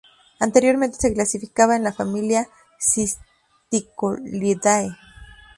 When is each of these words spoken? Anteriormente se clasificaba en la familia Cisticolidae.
Anteriormente 0.39 0.97
se 0.99 1.13
clasificaba 1.13 1.75
en 1.75 1.83
la 1.83 1.93
familia 1.93 2.49
Cisticolidae. 2.79 4.97